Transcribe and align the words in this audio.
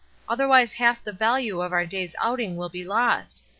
Otherwise 0.27 0.73
half 0.73 1.03
the 1.03 1.11
value 1.11 1.61
of 1.61 1.71
our 1.71 1.85
day's 1.85 2.15
outing 2.19 2.57
will 2.57 2.69
be 2.69 2.83
lost. 2.83 3.43